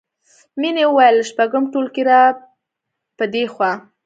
[0.59, 3.71] مینې وویل له شپږم ټولګي راپدېخوا